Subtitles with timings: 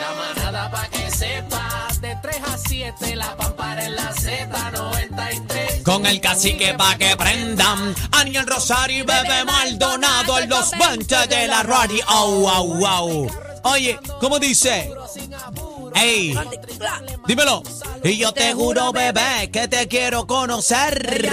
[0.00, 5.82] La manada pa' que sepa, de 3 a 7, la pampara en la Z93.
[5.82, 7.94] Con el cacique pa' que prendan.
[8.12, 12.02] Aniel Rosario y Bebé Maldonado en los 20 de la radio.
[12.08, 13.30] Au, au, au.
[13.64, 14.90] Oye, ¿cómo dice?
[15.94, 16.36] Ey,
[17.26, 17.62] dímelo.
[18.02, 21.28] Y yo te juro, bebé, que te quiero conocer.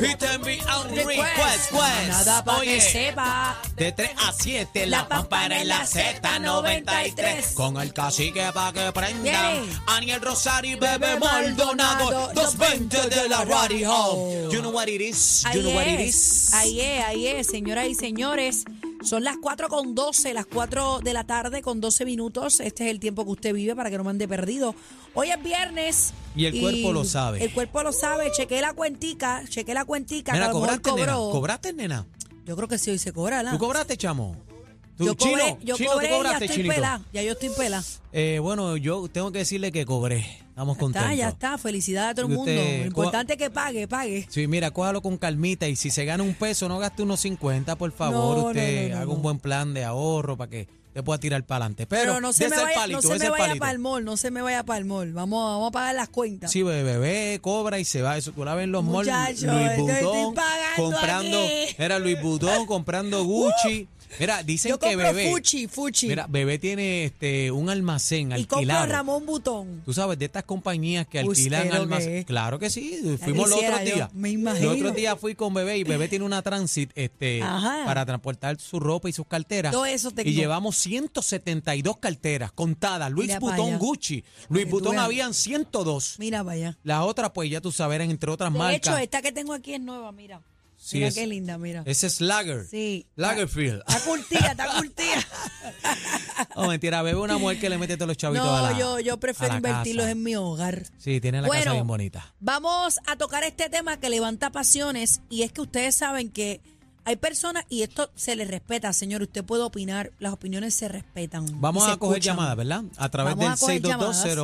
[0.00, 1.72] Y te envía un request,
[2.08, 2.56] Nada pues.
[2.56, 3.58] pa' que Oye, sepa.
[3.76, 7.54] de 3 a 7, la pampara en la Z93.
[7.54, 9.22] Con el cacique pa' que prendan.
[9.22, 9.80] Bien.
[9.86, 12.32] Aniel Rosario y Bebé Maldonado.
[12.34, 14.50] 220 de la radio.
[14.50, 15.44] You know what it is?
[15.52, 16.52] You know what it is?
[16.54, 18.64] ahí es, ahí es, señoras y señores.
[19.04, 22.60] Son las 4 con 12, las 4 de la tarde con 12 minutos.
[22.60, 24.74] Este es el tiempo que usted vive para que no me ande perdido.
[25.12, 26.14] Hoy es viernes.
[26.34, 27.44] Y el cuerpo lo sabe.
[27.44, 28.32] El cuerpo lo sabe.
[28.32, 30.32] Chequé la cuentica, chequé la cuentica.
[30.32, 31.16] que Mira, a lo mejor cobraste, nena.
[31.16, 32.06] ¿Cobraste, nena?
[32.46, 33.52] Yo creo que sí, hoy se cobra, ¿la?
[33.52, 34.36] ¿Tú cobraste, chamo?
[34.96, 37.04] ¿Tú, Yo cobré, chino, yo chino, cobré ¿tú y cobraste, ya estoy chinito?
[37.12, 37.84] Ya yo estoy pelada.
[38.12, 40.24] Eh, bueno, yo tengo que decirle que cobré.
[40.48, 41.10] Estamos contentos.
[41.10, 41.58] Está, ya está.
[41.58, 42.52] Felicidades a todo el mundo.
[42.52, 44.24] usted, Lo importante es que pague, pague.
[44.30, 47.74] Sí, mira, cójalo con calmita y si se gana un peso, no gaste unos 50,
[47.74, 48.38] por favor.
[48.38, 51.44] No, usted no, no, haga un buen plan de ahorro para que te pueda tirar
[51.44, 51.86] para adelante.
[51.86, 54.16] Pero, Pero, no se me vaya, palito, no se me vaya para el mall, no
[54.16, 55.12] se me vaya para el mall.
[55.12, 56.52] Vamos, vamos a pagar las cuentas.
[56.52, 58.16] Sí, bebé, bebé, cobra y se va.
[58.16, 59.42] Eso tú la ves en los malls.
[59.42, 60.34] Luis pagando
[60.76, 61.40] comprando.
[61.40, 61.74] aquí.
[61.78, 63.88] Era Luis Butón comprando Gucci.
[64.18, 65.30] Mira, dicen Yo que bebé.
[65.30, 66.08] Fuchi, Fuchi.
[66.08, 68.86] Mira, bebé tiene este un almacén y compro alquilado.
[68.86, 69.82] Ramón Butón.
[69.84, 72.24] Tú sabes, de estas compañías que alquilan almacenes.
[72.24, 74.12] Claro que sí, fuimos los otros días.
[74.14, 74.66] me imagino.
[74.70, 77.82] Los otros días fui con bebé y bebé tiene una transit este, Ajá.
[77.84, 79.72] para transportar su ropa y sus carteras.
[79.72, 80.28] Todo eso tengo.
[80.28, 83.10] y llevamos 172 carteras contadas.
[83.10, 83.78] Luis Mira pa' Butón allá.
[83.78, 84.24] Gucci.
[84.48, 85.04] Luis que tú Butón veas.
[85.04, 86.16] habían 102.
[86.18, 86.78] Mira, vaya.
[86.84, 88.76] La otra, pues ya tú sabes, eran entre otras De marcas.
[88.94, 90.40] hecho, esta que tengo aquí es nueva, mira.
[90.76, 91.82] Sí, mira es- qué linda, mira.
[91.86, 92.66] Ese es Lager.
[92.66, 93.06] Sí.
[93.16, 93.82] Lagerfield.
[93.88, 95.26] Está curtida, está curtida.
[96.56, 99.00] Oh, mentira, bebé una mujer que le mete todos los chavitos a No, la yo,
[99.00, 100.12] yo a prefiero la invertirlos casa.
[100.12, 100.82] en mi hogar.
[100.98, 102.34] Sí, tiene la casa Bueno, bien bonita.
[102.40, 106.60] Vamos a tocar este tema que levanta pasiones y es que ustedes saben que
[107.04, 109.22] hay personas y esto se les respeta, señor.
[109.22, 111.46] Usted puede opinar, las opiniones se respetan.
[111.60, 112.36] Vamos y a coger escuchan.
[112.36, 112.84] llamadas, ¿verdad?
[112.96, 114.38] A través Vamos del coger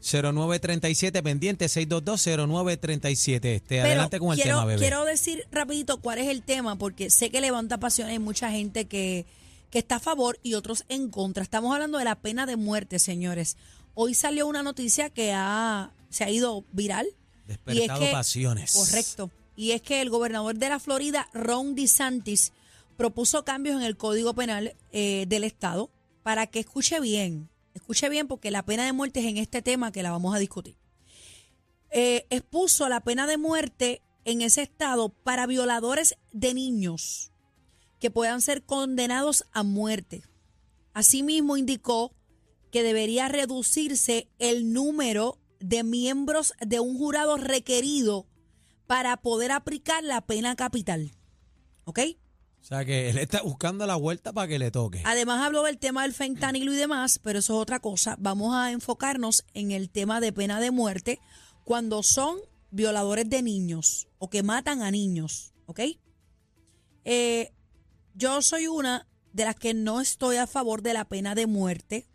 [0.00, 3.44] 622-0937, pendiente 622-0937.
[3.44, 4.80] Este, adelante con el quiero, tema, bebé.
[4.80, 8.12] Quiero decir rapidito cuál es el tema, porque sé que levanta pasiones.
[8.14, 9.24] Hay mucha gente que,
[9.70, 11.44] que está a favor y otros en contra.
[11.44, 13.56] Estamos hablando de la pena de muerte, señores.
[13.94, 17.06] Hoy salió una noticia que ha, se ha ido viral.
[17.46, 18.72] Despertado pasiones.
[18.72, 19.30] Correcto.
[19.56, 22.52] Y es que el gobernador de la Florida, Ron DeSantis,
[22.96, 25.90] propuso cambios en el Código Penal eh, del Estado
[26.22, 29.92] para que escuche bien, escuche bien porque la pena de muerte es en este tema
[29.92, 30.76] que la vamos a discutir.
[31.90, 37.30] Eh, expuso la pena de muerte en ese estado para violadores de niños
[38.00, 40.22] que puedan ser condenados a muerte.
[40.92, 42.12] Asimismo, indicó
[42.70, 48.26] que debería reducirse el número de miembros de un jurado requerido
[48.86, 51.12] para poder aplicar la pena capital.
[51.84, 52.00] ¿Ok?
[52.60, 55.02] O sea que él está buscando la vuelta para que le toque.
[55.04, 58.16] Además habló del tema del fentanilo y demás, pero eso es otra cosa.
[58.18, 61.20] Vamos a enfocarnos en el tema de pena de muerte
[61.64, 62.38] cuando son
[62.70, 65.80] violadores de niños o que matan a niños, ¿ok?
[67.04, 67.52] Eh,
[68.14, 72.06] yo soy una de las que no estoy a favor de la pena de muerte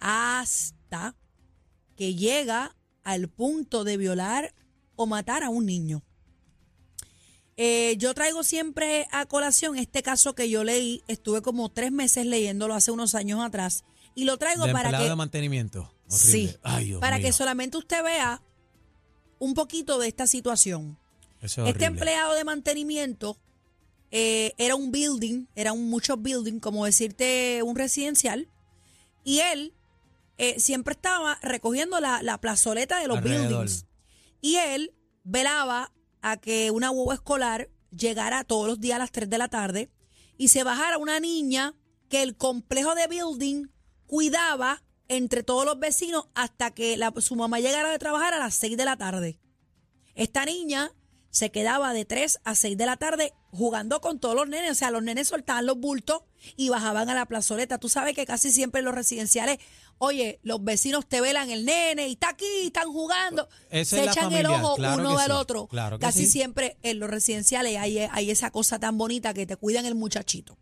[0.00, 1.16] hasta
[1.96, 4.54] que llega al punto de violar
[4.98, 6.02] o matar a un niño.
[7.56, 12.26] Eh, yo traigo siempre a colación este caso que yo leí, estuve como tres meses
[12.26, 15.80] leyéndolo hace unos años atrás, y lo traigo de para empleado que, de mantenimiento.
[16.10, 16.18] Horrible.
[16.50, 18.42] sí, Ay, para que solamente usted vea
[19.38, 20.98] un poquito de esta situación.
[21.40, 21.86] Eso es Este horrible.
[21.86, 23.38] empleado de mantenimiento
[24.10, 28.48] eh, era un building, era un muchos building, como decirte un residencial,
[29.24, 29.74] y él
[30.38, 33.48] eh, siempre estaba recogiendo la, la plazoleta de los Alrededor.
[33.66, 33.84] buildings.
[34.40, 34.94] Y él
[35.24, 39.48] velaba a que una huevo escolar llegara todos los días a las 3 de la
[39.48, 39.90] tarde
[40.36, 41.74] y se bajara una niña
[42.08, 43.66] que el complejo de building
[44.06, 48.76] cuidaba entre todos los vecinos hasta que su mamá llegara de trabajar a las 6
[48.76, 49.40] de la tarde.
[50.14, 50.92] Esta niña
[51.30, 54.72] se quedaba de 3 a 6 de la tarde jugando con todos los nenes.
[54.72, 56.22] O sea, los nenes soltaban los bultos
[56.56, 57.78] y bajaban a la plazoleta.
[57.78, 59.58] Tú sabes que casi siempre los residenciales,
[59.98, 63.48] oye, los vecinos te velan el nene y está aquí, están jugando.
[63.70, 65.66] Esa se es echan el ojo claro uno del sí, otro.
[65.66, 66.32] claro casi sí.
[66.32, 70.56] siempre en los residenciales hay, hay esa cosa tan bonita que te cuidan el muchachito.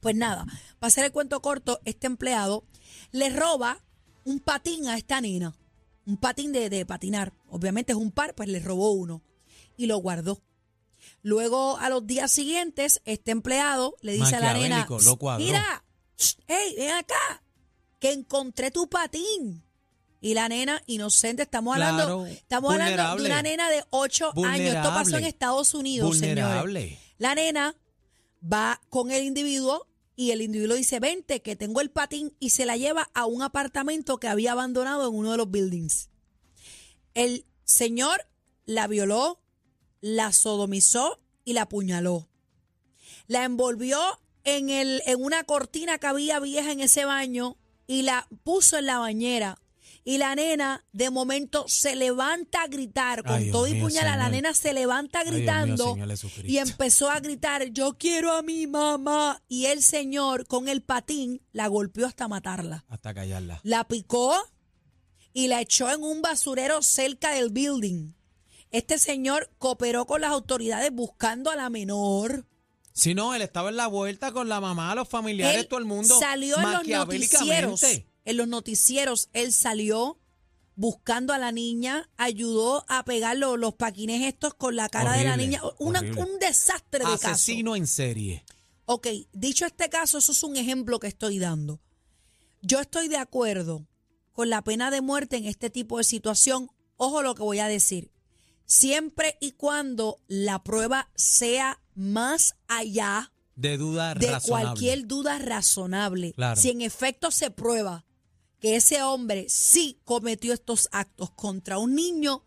[0.00, 0.44] Pues nada,
[0.78, 2.64] para hacer el cuento corto, este empleado
[3.12, 3.82] le roba
[4.24, 5.54] un patín a esta nena.
[6.04, 7.32] Un patín de, de patinar.
[7.48, 9.22] Obviamente es un par, pues le robó uno.
[9.76, 10.40] Y lo guardó.
[11.22, 15.84] Luego, a los días siguientes, este empleado le dice a la nena, lo mira,
[16.46, 17.42] hey, ven acá.
[18.06, 19.64] Que encontré tu patín.
[20.20, 24.74] Y la nena, inocente, estamos hablando, estamos hablando de una nena de 8 años.
[24.76, 25.24] Esto pasó en.
[25.24, 26.44] Estados Unidos, señores.
[26.44, 26.98] Vulnerable.
[27.18, 27.74] La nena
[28.42, 32.64] va con el individuo y el individuo dice, vente, que tengo el patín y se
[32.64, 36.08] la lleva a un apartamento que había abandonado en uno de los buildings.
[37.14, 38.28] El señor
[38.66, 39.40] la violó,
[40.00, 42.28] la sodomizó y la apuñaló.
[43.26, 43.98] La envolvió
[44.44, 48.86] en, el, en una cortina que había vieja en ese baño y la puso en
[48.86, 49.58] la bañera.
[50.04, 54.16] Y la nena de momento se levanta a gritar con Ay, todo y mío, puñalada.
[54.16, 55.96] La nena se levanta gritando
[56.44, 59.42] y empezó a gritar, yo quiero a mi mamá.
[59.48, 62.84] Y el señor con el patín la golpeó hasta matarla.
[62.88, 63.60] Hasta callarla.
[63.64, 64.32] La picó
[65.32, 68.12] y la echó en un basurero cerca del building.
[68.70, 72.46] Este señor cooperó con las autoridades buscando a la menor.
[72.96, 75.84] Si no, él estaba en la vuelta con la mamá, los familiares, Él todo el
[75.84, 76.18] mundo.
[76.18, 77.82] salió en los noticieros.
[78.24, 80.18] En los noticieros, él salió
[80.76, 85.24] buscando a la niña, ayudó a pegar los, los paquines estos con la cara de
[85.24, 85.60] la niña.
[85.78, 87.28] Una- un desastre de caso.
[87.28, 88.44] Asesino en serie.
[88.86, 91.80] Ok, dicho este caso, eso es un ejemplo que estoy dando.
[92.62, 93.86] Yo estoy de acuerdo
[94.32, 96.70] con la pena de muerte en este tipo de situación.
[96.96, 98.10] Ojo lo que voy a decir.
[98.64, 104.64] Siempre y cuando la prueba sea más allá De duda de razonable.
[104.66, 106.32] cualquier duda razonable.
[106.34, 106.60] Claro.
[106.60, 108.04] Si en efecto se prueba
[108.60, 112.44] que ese hombre sí cometió estos actos contra un niño,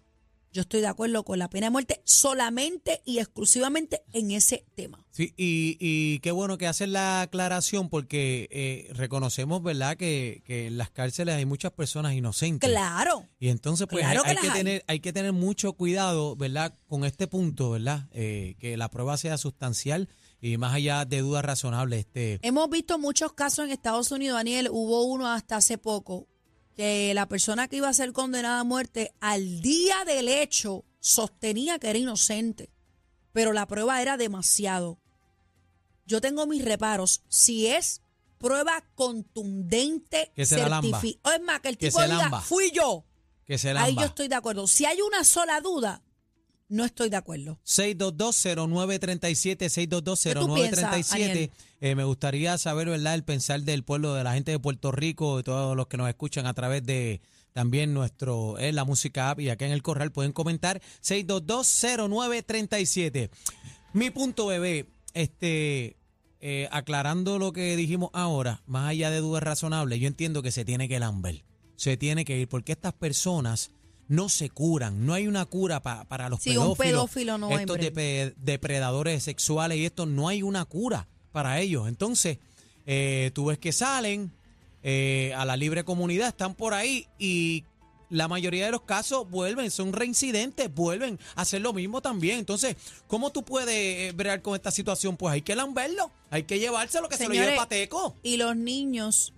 [0.51, 5.06] yo estoy de acuerdo con la pena de muerte solamente y exclusivamente en ese tema.
[5.12, 10.68] Sí, y, y qué bueno que hacen la aclaración porque eh, reconocemos, ¿verdad?, que, que
[10.68, 12.69] en las cárceles hay muchas personas inocentes.
[12.69, 13.28] Claro.
[13.40, 17.06] Y entonces, pues, Claro hay, que hay tener, hay que tener mucho cuidado, ¿verdad?, con
[17.06, 20.10] este punto, ¿verdad?, Eh, que la prueba sea sustancial
[20.42, 22.00] y más allá de dudas razonables.
[22.00, 24.69] Este, Hemos visto muchos casos en Estados Unidos, Daniel.
[24.72, 26.28] Hubo uno hasta hace poco
[26.80, 31.78] que la persona que iba a ser condenada a muerte al día del hecho sostenía
[31.78, 32.70] que era inocente,
[33.34, 34.98] pero la prueba era demasiado.
[36.06, 37.22] Yo tengo mis reparos.
[37.28, 38.02] Si es
[38.38, 42.40] prueba contundente, Que se la o es más, que el Que tipo se diga, lamba.
[42.40, 43.04] fui yo.
[43.44, 44.66] que se Ahí yo estoy de acuerdo.
[44.66, 46.02] Si hay una sola duda,
[46.69, 47.60] no estoy de acuerdo.
[47.66, 50.56] 6220937, ¿Qué tú 6220937.
[50.56, 51.12] piensas,
[51.81, 55.38] Eh, me gustaría saber, ¿verdad?, el pensar del pueblo, de la gente de Puerto Rico,
[55.38, 57.21] de todos los que nos escuchan a través de
[57.54, 60.80] también nuestro, eh, la música app y acá en el corral pueden comentar.
[61.01, 63.31] 6220937.
[63.94, 65.98] Mi punto, bebé, este,
[66.42, 70.63] eh, aclarando lo que dijimos ahora, más allá de dudas razonables, yo entiendo que se
[70.63, 71.44] tiene que lamber,
[71.75, 73.72] se tiene que ir, porque estas personas
[74.10, 77.58] no se curan, no hay una cura pa- para los Sí, un pedófilos, pedófilo no
[77.58, 77.78] estos
[78.38, 81.88] depredadores sexuales y esto, no hay una cura para ellos.
[81.88, 82.40] Entonces,
[82.86, 84.32] eh, tú ves que salen
[84.84, 87.64] eh, a la libre comunidad, están por ahí y
[88.10, 92.40] la mayoría de los casos vuelven, son reincidentes, vuelven a hacer lo mismo también.
[92.40, 92.76] Entonces,
[93.08, 95.16] ¿cómo tú puedes eh, bregar con esta situación?
[95.18, 98.16] Pues hay que lamberlo, hay que llevárselo, que se lo lleve pateco.
[98.24, 99.34] Y los niños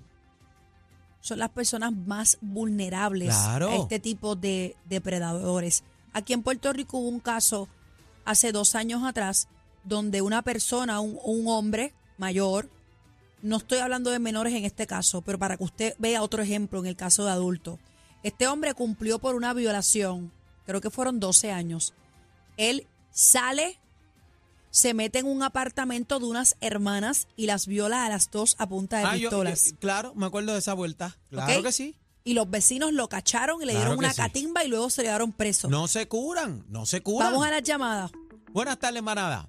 [1.21, 3.69] son las personas más vulnerables Claro.
[3.69, 5.83] a este tipo de depredadores.
[6.13, 7.67] Aquí en Puerto Rico hubo un caso
[8.25, 9.47] hace dos años atrás
[9.83, 12.69] donde una persona, un, un hombre mayor,
[13.41, 16.79] no estoy hablando de menores en este caso, pero para que usted vea otro ejemplo
[16.79, 17.79] en el caso de adultos.
[18.23, 20.31] Este hombre cumplió por una violación,
[20.65, 21.93] creo que fueron 12 años.
[22.57, 23.79] Él sale,
[24.71, 28.67] se mete en un apartamento de unas hermanas y las viola a las dos a
[28.67, 29.71] punta de Ah, pistolas.
[29.71, 31.17] yo- claro, me acuerdo de esa vuelta.
[31.29, 31.95] Claro que sí.
[32.23, 34.21] Y los vecinos lo cacharon y le Claro dieron una sí.
[34.21, 35.69] catimba y luego se le dieron preso.
[35.69, 37.31] No se curan, no se curan.
[37.31, 38.11] Vamos a las llamadas.
[38.51, 39.47] Buenas tardes, manada.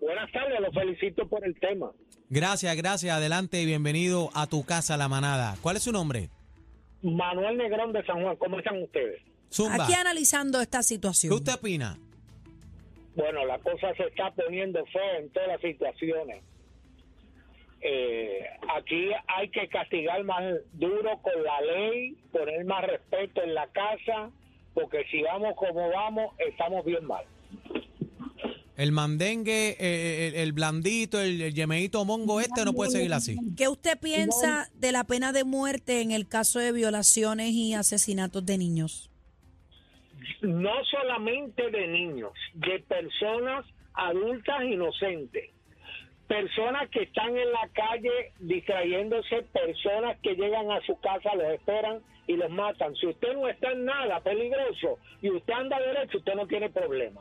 [0.00, 1.90] Buenas tardes, los felicito por el tema.
[2.28, 3.16] Gracias, gracias.
[3.16, 5.56] Adelante y bienvenido a tu casa, La Manada.
[5.62, 6.30] ¿Cuál es su nombre?
[7.02, 9.22] Manuel Negrón de San Juan, ¿cómo están ustedes?
[9.52, 9.84] Zumba.
[9.84, 11.32] Aquí analizando esta ¿Qué situación.
[11.32, 11.98] usted opina?
[13.14, 16.42] Bueno, la cosa se está poniendo fea en todas las situaciones.
[17.80, 20.42] Eh, aquí hay que castigar más
[20.72, 24.30] duro con la ley, poner más respeto en la casa,
[24.72, 27.24] porque si vamos como vamos, estamos bien mal.
[28.76, 33.36] El mandengue, eh, el, el blandito, el, el yemeíto mongo este no puede seguir así.
[33.56, 38.44] ¿Qué usted piensa de la pena de muerte en el caso de violaciones y asesinatos
[38.44, 39.10] de niños?
[40.44, 45.50] No solamente de niños, de personas adultas inocentes.
[46.28, 52.00] Personas que están en la calle distrayéndose, personas que llegan a su casa, los esperan
[52.26, 52.94] y los matan.
[52.96, 57.20] Si usted no está en nada peligroso y usted anda derecho, usted no tiene problema.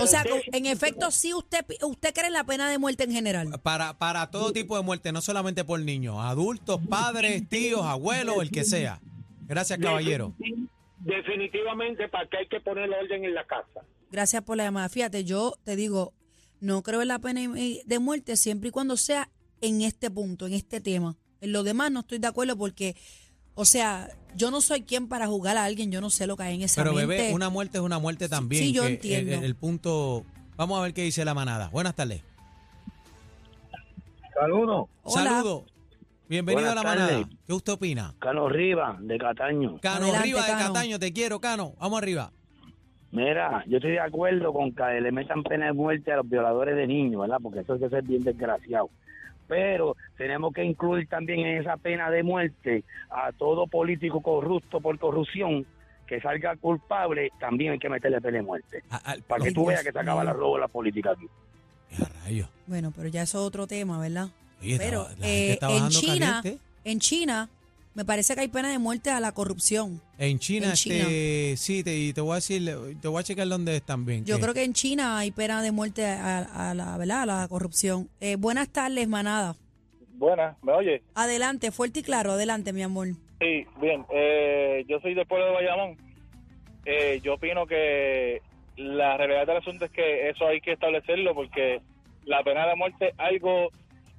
[0.00, 3.60] O sea, en efecto, sí usted usted cree en la pena de muerte en general.
[3.62, 8.50] Para, para todo tipo de muerte, no solamente por niños, adultos, padres, tíos, abuelos, el
[8.50, 9.00] que sea.
[9.46, 10.32] Gracias, caballero.
[11.04, 13.80] Definitivamente, para que hay que poner orden en la casa.
[14.10, 14.88] Gracias por la llamada.
[14.88, 16.14] Fíjate, yo te digo,
[16.60, 19.30] no creo en la pena de muerte siempre y cuando sea
[19.60, 21.16] en este punto, en este tema.
[21.40, 22.96] En lo demás no estoy de acuerdo porque,
[23.54, 26.44] o sea, yo no soy quien para juzgar a alguien, yo no sé lo que
[26.44, 27.06] hay en esa Pero mente.
[27.16, 28.62] bebé, una muerte es una muerte también.
[28.62, 29.34] sí, yo que entiendo.
[29.34, 30.24] El, el punto,
[30.56, 31.68] vamos a ver qué dice la manada.
[31.68, 32.22] Buenas tardes.
[34.32, 35.30] Saludos, Hola.
[35.30, 35.64] Saludos.
[36.28, 37.28] Bienvenido Buenas a la manada.
[37.46, 38.14] ¿Qué usted opina?
[38.18, 39.78] Cano Rivas, de Cataño.
[39.80, 40.72] Cano, Adelante, arriba de Cano.
[40.74, 41.74] Cataño, te quiero, Cano.
[41.78, 42.30] Vamos arriba.
[43.12, 46.74] Mira, yo estoy de acuerdo con que le metan pena de muerte a los violadores
[46.76, 47.36] de niños, ¿verdad?
[47.42, 48.88] Porque eso hay que ser bien desgraciado.
[49.46, 54.98] Pero tenemos que incluir también en esa pena de muerte a todo político corrupto por
[54.98, 55.66] corrupción
[56.06, 58.82] que salga culpable, también hay que meterle pena de muerte.
[58.90, 60.32] A- al- Para que Ay, tú Dios veas que se acaba mío.
[60.32, 61.26] la robo de la política aquí.
[62.24, 62.48] Rayos.
[62.66, 64.28] Bueno, pero ya eso es otro tema, ¿verdad?
[64.60, 66.64] Oye, pero estaba- la gente eh, está en bajando China, caliente.
[66.84, 67.50] en China,
[67.94, 70.00] me parece que hay pena de muerte a la corrupción.
[70.18, 72.64] En China, en este, sí, te, y te voy a decir,
[73.00, 74.24] te voy a checar dónde están bien.
[74.24, 77.22] Yo creo que en China hay pena de muerte a, a la, ¿verdad?
[77.22, 78.08] a la corrupción.
[78.20, 79.54] Eh, buenas tardes, manada.
[80.16, 81.02] Buenas, ¿me oye?
[81.14, 83.08] Adelante, fuerte y claro, adelante, mi amor.
[83.40, 84.04] Sí, bien.
[84.12, 85.96] Eh, yo soy del pueblo de Bayamón.
[86.86, 88.40] Eh, yo opino que
[88.76, 91.80] la realidad del asunto es que eso hay que establecerlo porque
[92.24, 93.70] la pena de muerte es algo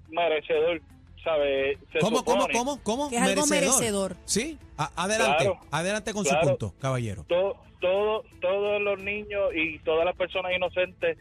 [0.10, 0.82] merecedor,
[1.24, 1.78] ¿sabe?
[1.92, 3.10] Se ¿Cómo, cómo, supone cómo, cómo?
[3.10, 4.16] Que es algo merecedor.
[4.26, 6.42] Sí, A- adelante, Claro, adelante con claro.
[6.42, 7.24] su punto, caballero.
[7.28, 11.18] to- todo, todos los niños y todas las personas inocentes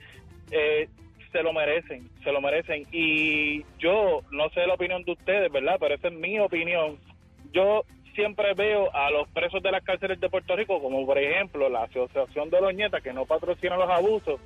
[0.51, 0.89] eh,
[1.31, 2.87] se lo merecen, se lo merecen.
[2.93, 5.77] Y yo no sé la opinión de ustedes, ¿verdad?
[5.81, 6.99] Pero esa es mi opinión.
[7.53, 7.83] Yo
[8.15, 11.83] siempre veo a los presos de las cárceles de Puerto Rico, como por ejemplo la
[11.85, 14.41] Asociación de los Nietas, que no patrocina los abusos.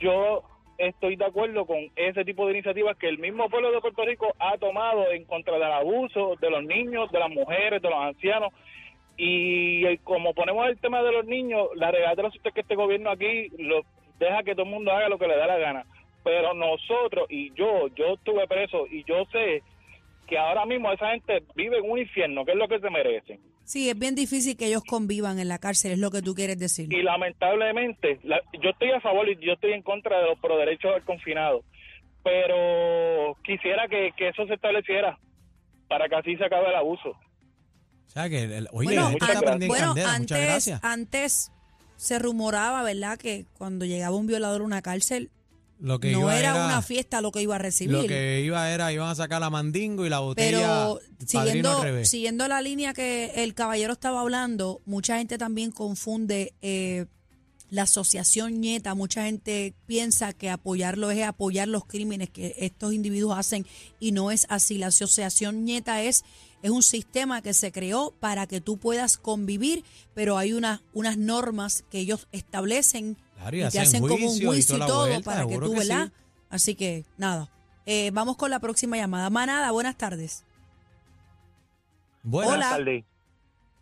[0.00, 0.42] Yo
[0.78, 4.34] estoy de acuerdo con ese tipo de iniciativas que el mismo pueblo de Puerto Rico
[4.38, 8.52] ha tomado en contra del abuso de los niños, de las mujeres, de los ancianos.
[9.16, 13.10] Y eh, como ponemos el tema de los niños, la los es que este gobierno
[13.10, 13.82] aquí lo
[14.18, 15.84] deja que todo el mundo haga lo que le da la gana.
[16.24, 19.62] Pero nosotros, y yo, yo estuve preso y yo sé
[20.26, 23.40] que ahora mismo esa gente vive en un infierno, que es lo que se merecen.
[23.72, 26.58] Sí, es bien difícil que ellos convivan en la cárcel, es lo que tú quieres
[26.58, 26.92] decir.
[26.92, 30.58] Y lamentablemente, la- yo estoy a favor y yo estoy en contra de los pro
[30.58, 31.64] derechos del confinado.
[32.22, 35.18] Pero quisiera que, que eso se estableciera
[35.88, 37.10] para que así se acabe el abuso.
[37.10, 40.84] O sea que, el- oye, bueno, an- en bueno, candela, antes, gracias.
[40.84, 41.52] antes
[41.96, 43.18] se rumoraba, ¿verdad?
[43.18, 45.30] Que cuando llegaba un violador a una cárcel,
[45.82, 47.96] Lo que no iba era, una fiesta lo que iba a recibir.
[47.96, 51.82] Lo que iba era, iban a sacar la mandingo y la botella Pero siguiendo, al
[51.82, 52.08] revés.
[52.08, 57.06] siguiendo la línea que el caballero estaba hablando, mucha gente también confunde eh,
[57.68, 58.94] la asociación nieta.
[58.94, 63.66] Mucha gente piensa que apoyarlo es apoyar los crímenes que estos individuos hacen
[63.98, 64.78] y no es así.
[64.78, 66.22] La asociación nieta es,
[66.62, 69.82] es un sistema que se creó para que tú puedas convivir,
[70.14, 70.80] pero hay unas
[71.18, 74.76] normas que ellos establecen Claro, y y te hacen hacen como un juicio y juicio
[74.76, 76.06] y toda la todo vuelta, para que seguro tú, que ¿verdad?
[76.06, 76.12] sí.
[76.50, 77.48] Así que nada.
[77.86, 79.28] Eh, vamos con la próxima llamada.
[79.30, 80.44] Manada, buenas tardes.
[82.22, 82.68] Buenas Hola.
[82.70, 83.04] tardes.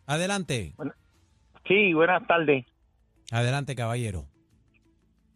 [0.07, 0.75] Adelante,
[1.69, 2.65] Sí, buenas tardes.
[3.31, 4.25] adelante, caballero.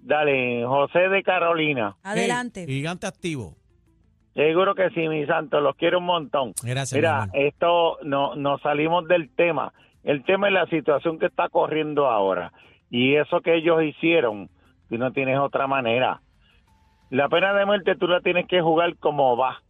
[0.00, 1.97] Dale, José de Carolina.
[2.02, 2.64] Adelante.
[2.66, 3.57] Hey, gigante activo.
[4.35, 6.52] Seguro que sí, mi santo, los quiero un montón.
[6.62, 9.73] Gracias, mi Mira, esto no nos salimos del tema.
[10.02, 12.52] El tema es la situación que está corriendo ahora.
[12.95, 14.49] Y eso que ellos hicieron,
[14.89, 16.21] tú no tienes otra manera.
[17.11, 19.63] La pena de muerte tú la tienes que jugar como va.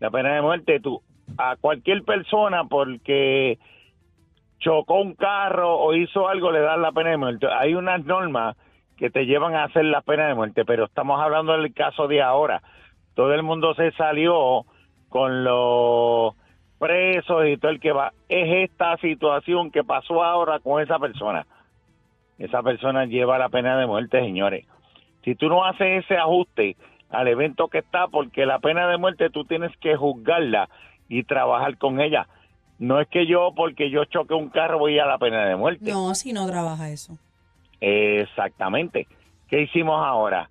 [0.00, 1.02] La pena de muerte tú
[1.36, 3.58] a cualquier persona porque
[4.60, 7.46] chocó un carro o hizo algo le dan la pena de muerte.
[7.52, 8.56] Hay unas normas
[8.96, 12.22] que te llevan a hacer la pena de muerte, pero estamos hablando del caso de
[12.22, 12.62] ahora.
[13.14, 14.64] Todo el mundo se salió
[15.10, 16.34] con los
[16.78, 18.14] presos y todo el que va.
[18.26, 21.46] Es esta situación que pasó ahora con esa persona.
[22.38, 24.66] Esa persona lleva la pena de muerte, señores.
[25.24, 26.76] Si tú no haces ese ajuste
[27.10, 30.68] al evento que está, porque la pena de muerte tú tienes que juzgarla
[31.08, 32.28] y trabajar con ella.
[32.78, 35.90] No es que yo, porque yo choque un carro, voy a la pena de muerte.
[35.90, 37.18] No, si no trabaja eso.
[37.80, 39.08] Exactamente.
[39.48, 40.50] ¿Qué hicimos ahora?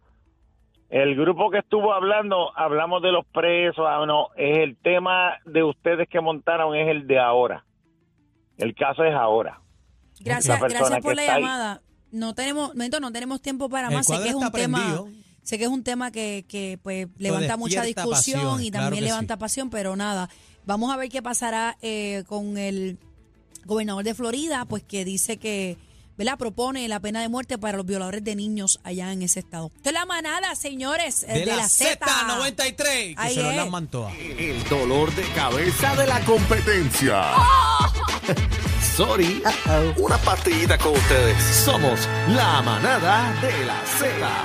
[0.89, 5.63] El grupo que estuvo hablando, hablamos de los presos, ah, no, es el tema de
[5.63, 7.65] ustedes que montaron, es el de ahora.
[8.57, 9.59] El caso es ahora.
[10.19, 11.81] Gracias, gracias por la llamada.
[12.11, 14.05] No tenemos, momento, no tenemos tiempo para más.
[14.05, 15.05] Sé que es un tema,
[15.43, 19.69] sé que es un tema que, que pues levanta mucha discusión y también levanta pasión,
[19.69, 20.29] pero nada.
[20.65, 22.97] Vamos a ver qué pasará eh, con el
[23.65, 25.77] gobernador de Florida, pues que dice que,
[26.17, 26.37] ¿verdad?
[26.37, 29.71] Propone la pena de muerte para los violadores de niños allá en ese estado.
[29.75, 33.15] Esto es la manada, señores, eh, de, la, la Z93.
[33.15, 37.33] Que se lo El dolor de cabeza de la competencia.
[37.37, 37.93] ¡Oh!
[38.81, 39.41] Sorry.
[39.97, 41.37] Una partidita con ustedes.
[41.43, 44.29] Somos la manada de la Z.